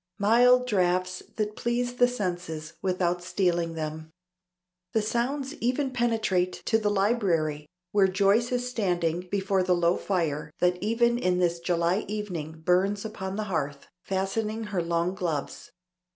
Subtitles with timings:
[0.17, 4.09] Mild draughts that please the senses without stealing them.
[4.93, 10.49] The sounds even penetrate to the library, where Joyce is standing before the low fire,
[10.57, 15.69] that even in this July evening burns upon the hearth, fastening her long gloves.